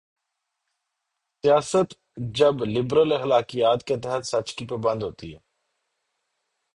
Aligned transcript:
سیاست 1.43 1.93
جب 2.17 2.53
لبرل 2.65 3.13
اخلاقیات 3.13 3.83
کے 3.83 3.97
تحت 3.97 4.25
سچ 4.25 4.55
کی 4.55 4.67
پابند 4.67 5.03
ہوتی 5.03 5.33
ہے۔ 5.33 5.39